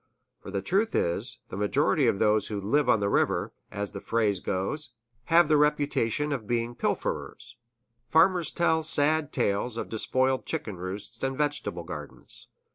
For 0.41 0.49
the 0.49 0.63
truth 0.63 0.95
is, 0.95 1.37
the 1.49 1.55
majority 1.57 2.07
of 2.07 2.17
those 2.17 2.47
who 2.47 2.59
"live 2.59 2.89
on 2.89 3.01
the 3.01 3.07
river," 3.07 3.53
as 3.69 3.91
the 3.91 4.01
phrase 4.01 4.39
goes, 4.39 4.89
have 5.25 5.47
the 5.47 5.57
reputation 5.57 6.31
of 6.31 6.47
being 6.47 6.73
pilferers; 6.73 7.55
farmers 8.09 8.51
tell 8.51 8.81
sad 8.81 9.31
tales 9.31 9.77
of 9.77 9.89
despoiled 9.89 10.47
chicken 10.47 10.77
roosts 10.77 11.21
and 11.21 11.37
vegetable 11.37 11.83
gardens. 11.83 12.47